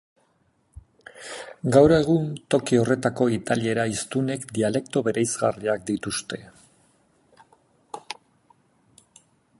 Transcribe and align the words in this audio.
Gaur 1.75 1.93
egun, 1.97 2.23
toki 2.55 2.79
horretako 2.85 3.27
italiera 3.37 3.85
hiztunek 3.91 4.49
dialekto 4.57 5.05
bereizgarriak 5.09 5.87
dituzte. 5.93 6.41